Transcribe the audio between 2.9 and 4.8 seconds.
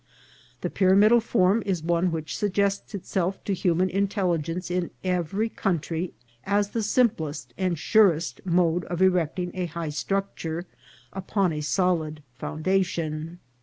itself to human intelligence